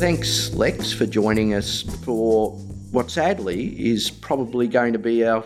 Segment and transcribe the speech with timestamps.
[0.00, 2.52] Thanks, Lex, for joining us for
[2.90, 5.44] what sadly is probably going to be our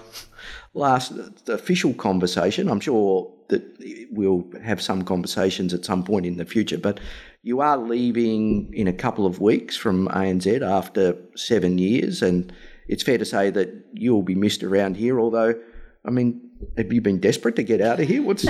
[0.75, 1.13] last
[1.49, 2.69] official conversation.
[2.69, 3.65] I'm sure that
[4.13, 7.01] we'll have some conversations at some point in the future, but
[7.43, 12.53] you are leaving in a couple of weeks from ANZ after seven years, and
[12.87, 15.19] it's fair to say that you'll be missed around here.
[15.19, 15.61] Although,
[16.05, 18.23] I mean, have you been desperate to get out of here?
[18.23, 18.47] What's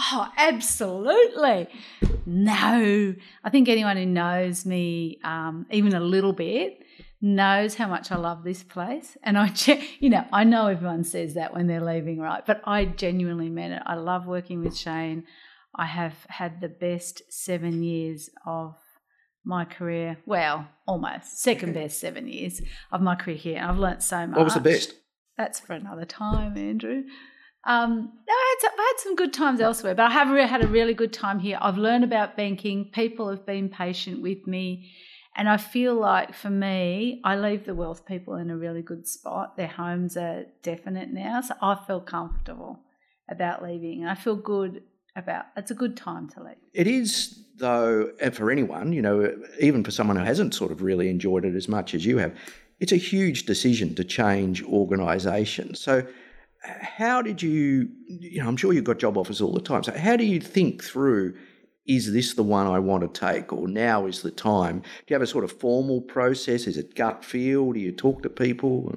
[0.00, 1.68] Oh, absolutely.
[2.24, 3.14] No.
[3.42, 6.78] I think anyone who knows me um, even a little bit
[7.20, 9.16] knows how much I love this place.
[9.24, 9.52] And I,
[9.98, 12.46] you know, I know everyone says that when they're leaving, right?
[12.46, 13.82] But I genuinely mean it.
[13.84, 15.24] I love working with Shayne.
[15.74, 18.76] I have had the best seven years of
[19.44, 20.18] my career.
[20.26, 22.60] Well, almost second best seven years
[22.92, 23.60] of my career here.
[23.62, 24.36] I've learnt so much.
[24.36, 24.94] What was the best?
[25.36, 27.04] That's for another time, Andrew.
[27.64, 30.48] Um, no, I had, some, I had some good times elsewhere, but I have really
[30.48, 31.58] had a really good time here.
[31.60, 32.90] I've learned about banking.
[32.92, 34.90] People have been patient with me.
[35.36, 39.06] And I feel like for me, I leave the wealth people in a really good
[39.06, 39.56] spot.
[39.56, 41.40] Their homes are definite now.
[41.42, 42.80] So I feel comfortable
[43.30, 44.04] about leaving.
[44.04, 44.82] I feel good
[45.14, 46.56] about it's a good time to leave.
[46.72, 51.08] It is, though, for anyone, you know, even for someone who hasn't sort of really
[51.08, 52.36] enjoyed it as much as you have,
[52.80, 55.74] it's a huge decision to change organisation.
[55.74, 56.04] So
[56.62, 59.84] how did you, you know, I'm sure you've got job offers all the time.
[59.84, 61.34] So how do you think through,
[61.86, 64.80] is this the one I want to take or now is the time?
[64.80, 66.66] Do you have a sort of formal process?
[66.66, 67.72] Is it gut feel?
[67.72, 68.94] Do you talk to people?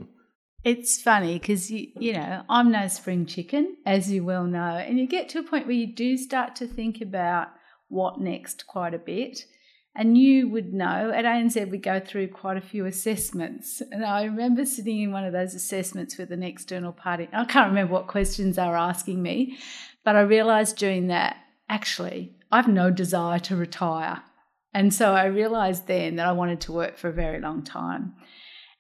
[0.64, 4.60] It's funny because, you, you know, I'm no spring chicken, as you well know.
[4.60, 7.48] And you get to a point where you do start to think about
[7.88, 9.46] what next quite a bit.
[9.94, 13.82] And you would know at ANZ we go through quite a few assessments.
[13.92, 17.28] And I remember sitting in one of those assessments with an external party.
[17.34, 19.58] I can't remember what questions they were asking me,
[20.06, 21.36] but I realised during that
[21.68, 24.24] actually I've no desire to retire.
[24.74, 28.14] And so I realised then that I wanted to work for a very long time.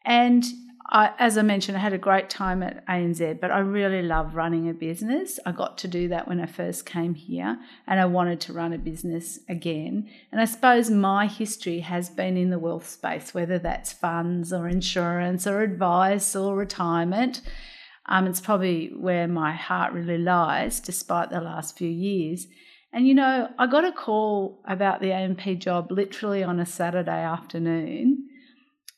[0.06, 0.46] And
[0.90, 4.36] I, as I mentioned, I had a great time at ANZ, but I really love
[4.36, 5.40] running a business.
[5.46, 8.74] I got to do that when I first came here, and I wanted to run
[8.74, 10.09] a business again.
[10.31, 14.68] And I suppose my history has been in the wealth space, whether that's funds or
[14.68, 17.41] insurance or advice or retirement.
[18.08, 22.47] Um, it's probably where my heart really lies, despite the last few years.
[22.91, 27.24] And you know, I got a call about the AMP job literally on a Saturday
[27.24, 28.28] afternoon,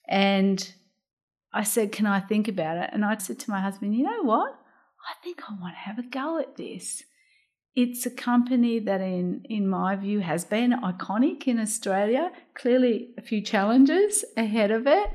[0.07, 0.73] and
[1.53, 2.89] I said, Can I think about it?
[2.91, 4.59] And I said to my husband, You know what?
[5.07, 7.03] I think I want to have a go at this.
[7.75, 12.31] It's a company that, in, in my view, has been iconic in Australia.
[12.53, 15.09] Clearly, a few challenges ahead of it.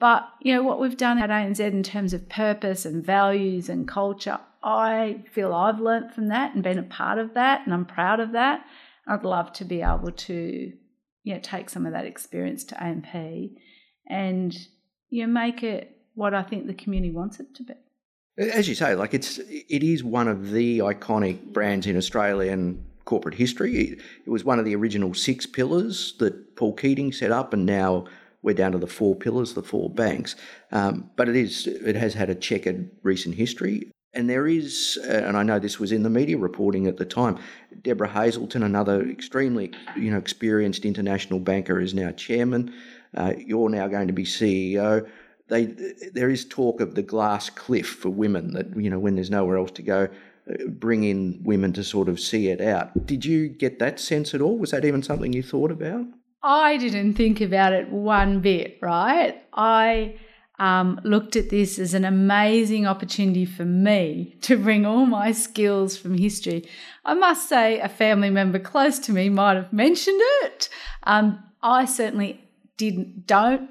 [0.00, 3.86] But, you know, what we've done at ANZ in terms of purpose and values and
[3.86, 7.84] culture, I feel I've learnt from that and been a part of that, and I'm
[7.84, 8.64] proud of that.
[9.06, 10.72] I'd love to be able to,
[11.22, 13.14] you know, take some of that experience to AMP
[14.08, 14.56] and
[15.12, 17.74] you make it what I think the community wants it to be.
[18.38, 23.34] As you say, like it's it is one of the iconic brands in Australian corporate
[23.34, 23.98] history.
[24.26, 28.06] It was one of the original six pillars that Paul Keating set up, and now
[28.40, 30.34] we're down to the four pillars, the four banks.
[30.72, 33.90] Um, but it is it has had a checkered recent history.
[34.14, 37.04] And there is, uh, and I know this was in the media reporting at the
[37.06, 37.38] time,
[37.82, 42.72] Debra Hazelton, another extremely you know experienced international banker, is now chairman.
[43.16, 45.08] Uh, you're now going to be CEO.
[45.48, 45.66] They,
[46.14, 49.58] there is talk of the glass cliff for women that, you know, when there's nowhere
[49.58, 50.08] else to go,
[50.50, 53.06] uh, bring in women to sort of see it out.
[53.06, 54.58] Did you get that sense at all?
[54.58, 56.06] Was that even something you thought about?
[56.42, 59.42] I didn't think about it one bit, right?
[59.52, 60.16] I
[60.58, 65.96] um, looked at this as an amazing opportunity for me to bring all my skills
[65.96, 66.68] from history.
[67.04, 70.68] I must say, a family member close to me might have mentioned it.
[71.04, 72.40] Um, I certainly
[72.76, 73.70] didn't don't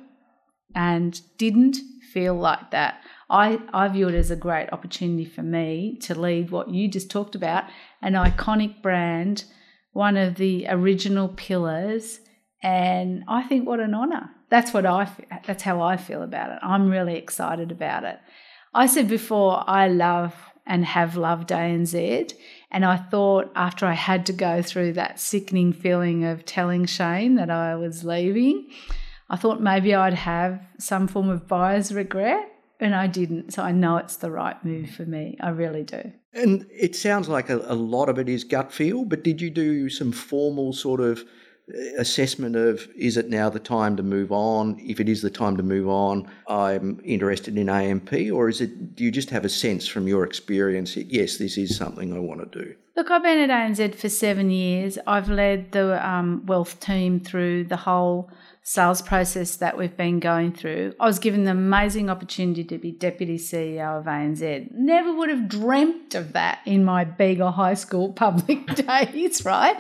[0.76, 1.78] and didn't
[2.14, 3.02] feel like that.
[3.30, 7.10] I, I view it as a great opportunity for me to lead what you just
[7.10, 7.64] talked about,
[8.02, 9.46] an iconic brand,
[9.94, 12.20] one of the original pillars,
[12.62, 14.30] and I think what an honour.
[14.50, 15.10] That's what I
[15.48, 16.60] that's how I feel about it.
[16.62, 18.20] I'm really excited about it.
[18.74, 20.36] I said before I love
[20.66, 22.34] and have loved ANZ.
[22.70, 27.36] And I thought after I had to go through that sickening feeling of telling Shayne
[27.36, 28.70] that I was leaving,
[29.30, 33.54] I thought maybe I'd have some form of buyer's regret, and I didn't.
[33.54, 35.38] So I know it's the right move for me.
[35.40, 36.12] I really do.
[36.34, 39.50] And it sounds like a, a lot of it is gut feel, but did you
[39.50, 41.24] do some formal sort of
[41.98, 44.80] assessment of is it now the time to move on?
[44.80, 48.96] If it is the time to move on, I'm interested in AMP, or is it?
[48.96, 50.96] Do you just have a sense from your experience?
[50.96, 52.76] That yes, this is something I want to do.
[52.96, 54.98] Look, I've been at ANZ for seven years.
[55.08, 58.30] I've led the um, wealth team through the whole
[58.64, 60.94] sales process that we've been going through.
[61.00, 64.72] I was given the amazing opportunity to be deputy CEO of ANZ.
[64.72, 69.78] Never would have dreamt of that in my Bega High School public days, right?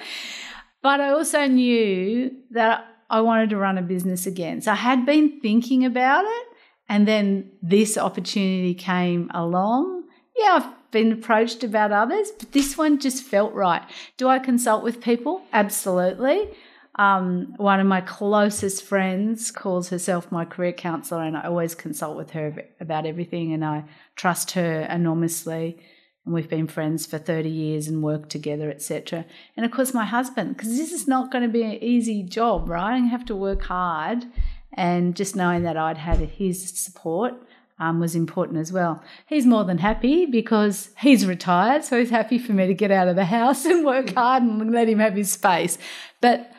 [0.81, 4.61] But I also knew that I wanted to run a business again.
[4.61, 6.47] So I had been thinking about it,
[6.89, 10.03] and then this opportunity came along.
[10.35, 13.81] Yeah, I've been approached about others, but this one just felt right.
[14.17, 15.41] Do I consult with people?
[15.53, 16.49] Absolutely.
[16.95, 22.17] Um, one of my closest friends calls herself my career counselor, and I always consult
[22.17, 23.85] with her about everything, and I
[24.15, 25.77] trust her enormously.
[26.25, 29.25] And we've been friends for 30 years and worked together, etc.
[29.57, 32.69] And of course, my husband, because this is not going to be an easy job,
[32.69, 32.93] right?
[32.93, 34.25] I have to work hard,
[34.73, 37.33] and just knowing that I'd had his support.
[37.79, 39.03] Um, was important as well.
[39.25, 43.07] He's more than happy because he's retired, so he's happy for me to get out
[43.07, 45.79] of the house and work hard and let him have his space.
[46.21, 46.51] But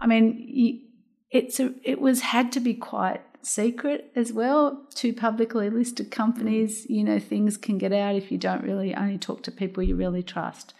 [0.00, 0.86] I mean,
[1.32, 4.86] it's a, it was had to be quite secret as well.
[4.94, 9.18] Two publicly listed companies, you know, things can get out if you don't really only
[9.18, 10.74] talk to people you really trust.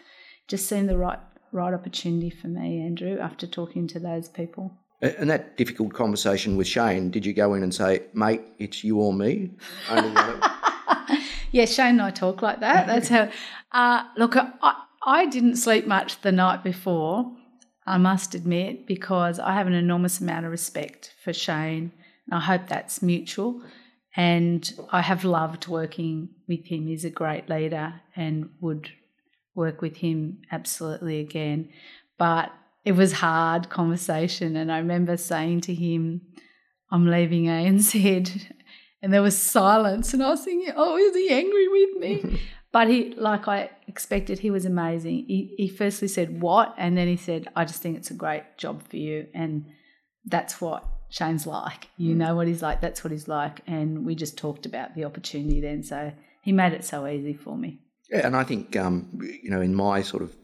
[0.47, 1.19] Just seemed the right
[1.53, 4.73] right opportunity for me, Andrew, after talking to those people.
[5.01, 8.99] And that difficult conversation with Shayne, did you go in and say, mate, it's you
[8.99, 9.53] or me?
[11.53, 12.87] yeah, Shayne and I talk like that.
[12.87, 13.29] That's how.
[13.71, 17.33] Uh, look, I, I didn't sleep much the night before
[17.89, 21.91] I must admit, because I have an enormous amount of respect for Shayne.
[22.31, 23.63] I hope that's mutual.
[24.17, 26.87] And I have loved working with him.
[26.87, 28.91] He's a great leader and would
[29.55, 31.71] work with him absolutely again.
[32.19, 32.51] But
[32.85, 34.57] it was hard conversation.
[34.57, 36.23] And I remember saying to him,
[36.91, 38.53] I'm leaving ANZ.
[39.01, 40.13] And there was silence.
[40.13, 42.41] And I was thinking, oh, is he angry with me?
[42.71, 45.25] But he, like I expected, he was amazing.
[45.27, 46.75] He, he firstly said, What?
[46.77, 49.27] And then he said, I just think it's a great job for you.
[49.33, 49.67] And
[50.27, 51.89] that's what Shayne's like.
[51.97, 52.19] You mm.
[52.19, 52.81] know what he's like.
[52.81, 53.61] That's what he's like.
[53.67, 55.83] And we just talked about the opportunity then.
[55.83, 56.13] So
[56.43, 57.81] he made it so easy for me.
[58.11, 59.09] Yeah, and I think, um,
[59.43, 60.35] you know, in my sort of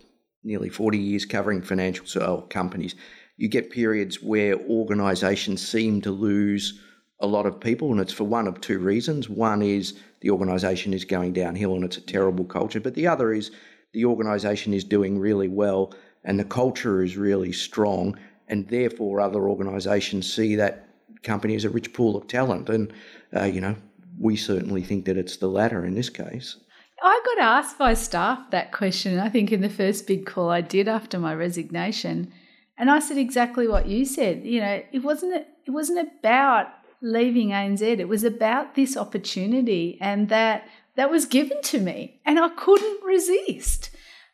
[0.43, 2.94] nearly 40 years covering financial companies,
[3.37, 6.81] you get periods where organisations seem to lose
[7.20, 9.28] a lot of people, and it's for one of two reasons.
[9.28, 13.32] One is the organisation is going downhill and it's a terrible culture, but the other
[13.32, 13.50] is
[13.93, 15.94] the organisation is doing really well
[16.25, 18.19] and the culture is really strong,
[18.49, 20.88] and therefore other organisations see that
[21.23, 22.69] company as a rich pool of talent.
[22.69, 22.93] And,
[23.35, 23.76] uh, you know,
[24.19, 26.56] we certainly think that it's the latter in this case.
[27.02, 30.61] I got asked by staff that question, I think, in the first big call I
[30.61, 32.32] did after my resignation.
[32.79, 34.44] And I said exactly what you said.
[34.44, 36.69] You know, it wasn't it wasn't about
[37.02, 42.38] leaving ANZ, it was about this opportunity and that that was given to me and
[42.38, 43.91] I couldn't resist.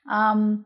[0.08, 0.64] Um,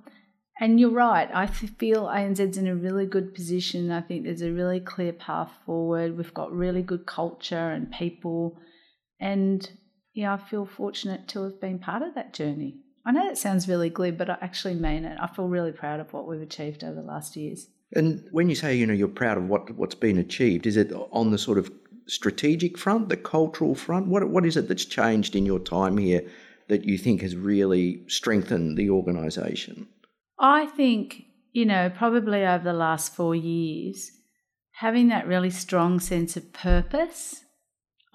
[0.61, 1.29] and you're right.
[1.35, 3.91] I feel ANZ's in a really good position.
[3.91, 6.17] I think there's a really clear path forward.
[6.17, 8.59] We've got really good culture and people.
[9.21, 9.69] And
[10.15, 12.77] yeah, I feel fortunate to have been part of that journey.
[13.05, 15.19] I know that sounds really glib, but I actually mean it.
[15.21, 17.67] I feel really proud of what we've achieved over the last years.
[17.93, 20.93] And when you say, you know, you're proud of what what's been achieved, is it
[21.11, 21.71] on the sort of
[22.07, 24.07] strategic front, the cultural front?
[24.07, 26.23] What what is it that's changed in your time here
[26.69, 29.87] that you think has really strengthened the organisation?
[30.39, 34.11] I think you know probably over the last four years,
[34.73, 37.41] having that really strong sense of purpose.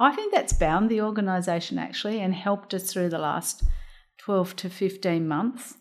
[0.02, 3.64] I think that's bound the organisation actually and helped us through the last
[4.20, 5.76] 12 to 15 months.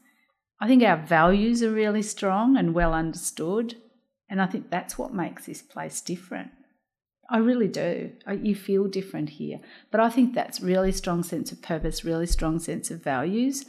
[0.60, 3.76] I think our values are really strong and well understood.
[4.28, 6.50] And I think that's what makes this place different.
[7.30, 8.12] I really do.
[8.42, 9.60] You feel different here.
[9.90, 13.64] But I think that's really strong sense of purpose, really strong sense of values.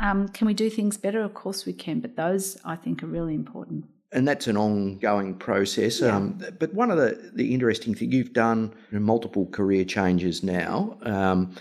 [0.00, 1.22] Um, can we do things better?
[1.22, 3.84] Of course we can, but those I think are really important.
[4.12, 6.00] And that's an ongoing process.
[6.00, 6.16] Yeah.
[6.16, 10.98] Um, but one of the, the interesting things you've done multiple career changes now.
[11.02, 11.54] Um,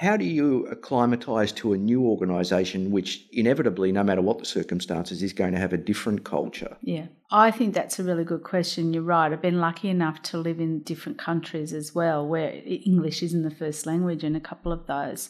[0.00, 5.22] how do you acclimatise to a new organisation which inevitably, no matter what the circumstances,
[5.22, 6.76] is going to have a different culture?
[6.80, 8.94] Yeah, I think that's a really good question.
[8.94, 9.30] You're right.
[9.30, 13.54] I've been lucky enough to live in different countries as well, where English isn't the
[13.54, 15.28] first language in a couple of those.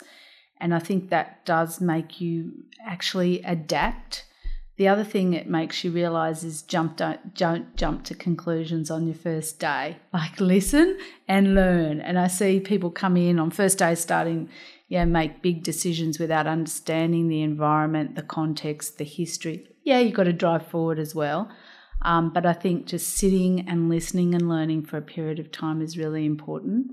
[0.61, 4.25] And I think that does make you actually adapt
[4.81, 9.07] the other thing it makes you realize is jump don't don't jump to conclusions on
[9.07, 9.99] your first day.
[10.15, 10.97] Like listen
[11.29, 12.01] and learn.
[12.01, 14.49] And I see people come in on first day starting
[14.89, 19.69] yeah, make big decisions without understanding the environment, the context, the history.
[19.85, 21.51] Yeah, you've got to drive forward as well.
[22.01, 25.83] Um, but I think just sitting and listening and learning for a period of time
[25.83, 26.93] is really important.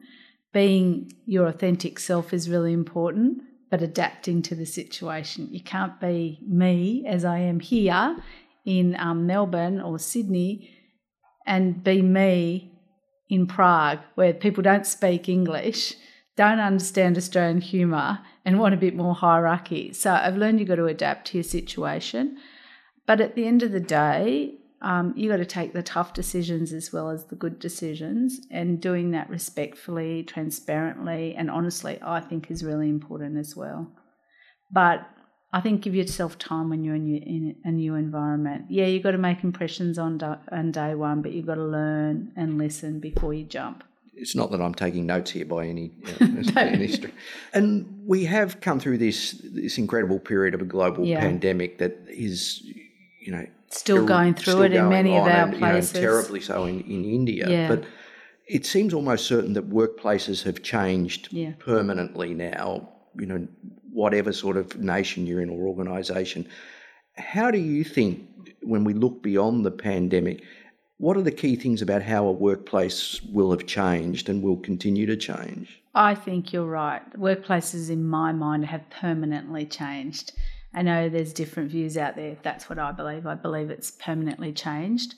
[0.52, 5.50] Being your authentic self is really important, but adapting to the situation.
[5.52, 8.18] You can't be me as I am here
[8.66, 10.70] in um, Melbourne or Sydney
[11.46, 12.72] and be me
[13.30, 15.96] in Prague, where people don't speak English,
[16.36, 19.92] don't understand Australian humour, and want a bit more hierarchy.
[19.92, 22.38] So I've learned you've got to adapt to your situation.
[23.06, 26.72] But at the end of the day, um, you got to take the tough decisions
[26.72, 32.52] as well as the good decisions, and doing that respectfully, transparently, and honestly, I think
[32.52, 33.92] is really important as well.
[34.72, 35.08] But
[35.52, 38.66] I think give yourself time when you're in, in a new environment.
[38.70, 42.34] Yeah, you've got to make impressions on, on day one, but you've got to learn
[42.36, 43.84] and listen before you jump.
[44.14, 45.92] It's not that I'm taking notes here by any,
[46.56, 47.04] any
[47.54, 51.20] And we have come through this this incredible period of a global yeah.
[51.20, 52.62] pandemic that is,
[53.22, 55.94] you know, still going through still it in many of our and, places.
[55.94, 57.50] You know, terribly so in, in India.
[57.50, 57.68] Yeah.
[57.68, 57.86] But
[58.48, 61.54] it seems almost certain that workplaces have changed yeah.
[61.60, 62.90] permanently now.
[63.20, 63.48] You know,
[63.92, 66.48] whatever sort of nation you're in or organisation.
[67.18, 68.30] How do you think,
[68.62, 70.44] when we look beyond the pandemic,
[71.00, 75.08] what are the key things about how a workplace will have changed and will continue
[75.08, 75.82] to change?
[75.96, 77.02] I think you're right.
[77.18, 80.34] Workplaces, in my mind, have permanently changed.
[80.78, 82.38] I know there's different views out there.
[82.44, 85.16] That's what I believe, I believe it's permanently changed.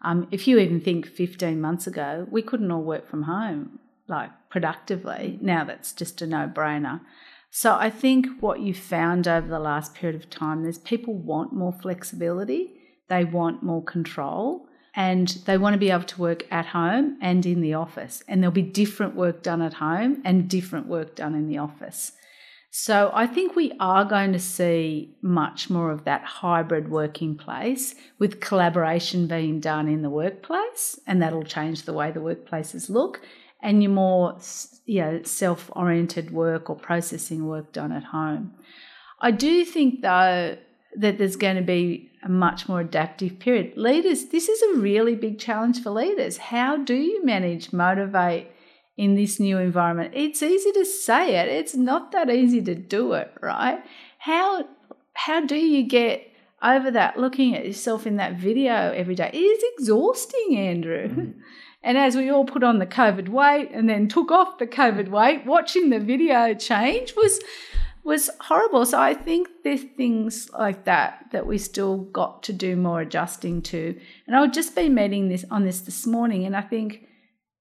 [0.00, 3.78] Um, if you even think 15 months ago, we couldn't all work from home
[4.08, 5.38] like productively.
[5.42, 7.02] Now that's just a no brainer.
[7.50, 11.52] So I think what you found over the last period of time is people want
[11.52, 12.72] more flexibility,
[13.08, 17.44] they want more control, and they want to be able to work at home and
[17.44, 18.22] in the office.
[18.28, 22.12] And there'll be different work done at home and different work done in the office.
[22.74, 27.94] So I think we are going to see much more of that hybrid working place
[28.18, 33.20] with collaboration being done in the workplace, and that'll change the way the workplaces look
[33.60, 34.38] and your more
[34.86, 38.54] you know, self oriented work or processing work done at home.
[39.20, 40.56] I do think, though,
[40.96, 43.76] that there's going to be a much more adaptive period.
[43.76, 46.38] Leaders, this is a really big challenge for leaders.
[46.38, 48.51] How do you manage, motivate
[49.02, 50.12] in this new environment?
[50.14, 53.82] It's easy to say it, it's not that easy to do it, right?
[54.18, 54.64] How
[55.14, 56.28] how do you get
[56.62, 59.30] over that looking at yourself in that video every day?
[59.32, 61.08] It is exhausting, Andrew.
[61.08, 61.40] Mm-hmm.
[61.84, 65.08] And as we all put on the COVID weight and then took off the COVID
[65.08, 67.40] weight, watching the video change was
[68.04, 68.86] was horrible.
[68.86, 73.62] So I think there's things like that that we still got to do more adjusting
[73.62, 73.98] to.
[74.28, 77.08] And I would just be meeting this on this this morning, and I think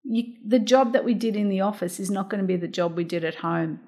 [0.04, 2.68] you, the job that we did in the office is not going to be the
[2.68, 3.80] job we did at home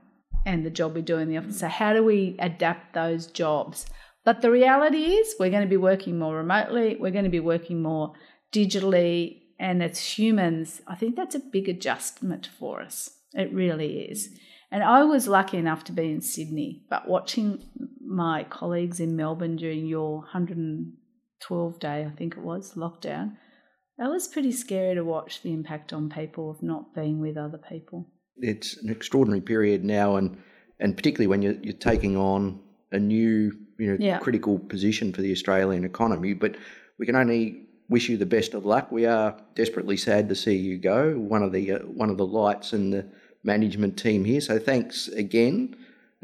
[0.46, 1.60] and the job we do in the office.
[1.60, 3.86] So how do we adapt those jobs?
[4.25, 6.96] But the reality is we're going to be working more remotely.
[7.00, 8.13] We're going to be working more
[8.53, 13.12] digitally and as humans, I think that's a big adjustment for us.
[13.34, 14.29] It really is.
[14.72, 17.63] And I was lucky enough to be in Sydney, but watching
[18.05, 23.38] my colleagues in Melbourne during your 112 day, I think it was, lockdown,
[23.97, 27.57] that was pretty scary to watch the impact on people of not being with other
[27.57, 28.07] people.
[28.38, 30.38] It's an extraordinary period now, and,
[30.79, 32.59] and particularly when you're, you're taking on
[32.91, 34.17] a new you know, yeah.
[34.19, 36.33] critical position for the Australian economy.
[36.33, 36.55] But
[36.97, 38.91] we can only wish you the best of luck.
[38.91, 41.13] We are desperately sad to see you go.
[41.13, 43.05] One of the uh, one of the lights in the
[43.43, 44.41] management team here.
[44.41, 45.75] So thanks again,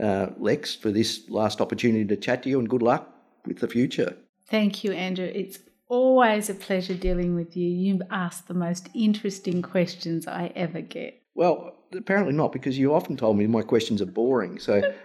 [0.01, 3.13] uh, Lex, for this last opportunity to chat to you, and good luck
[3.45, 4.15] with the future.
[4.49, 5.29] Thank you, Andrew.
[5.33, 5.59] It's
[5.89, 7.67] always a pleasure dealing with you.
[7.67, 11.21] You ask the most interesting questions I ever get.
[11.35, 14.59] Well, apparently not, because you often told me my questions are boring.
[14.59, 14.81] So.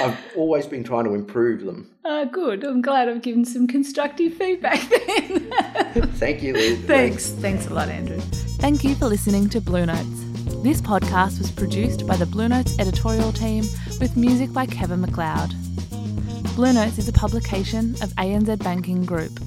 [0.00, 1.90] I've always been trying to improve them.
[2.04, 2.64] Uh, good.
[2.64, 5.40] I'm glad I've given some constructive feedback then.
[6.14, 6.80] Thank you, Liz.
[6.80, 7.28] Thanks.
[7.30, 8.18] Thanks a lot, Andrew.
[8.58, 10.24] Thank you for listening to Blue Notes.
[10.62, 13.64] This podcast was produced by the Blue Notes editorial team
[14.00, 15.54] with music by Kevin MacLeod.
[16.56, 19.38] Blue Notes is a publication of ANZ Banking Group.